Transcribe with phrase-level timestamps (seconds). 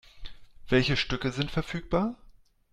[0.67, 2.17] Welche Stücke sind verfügbar?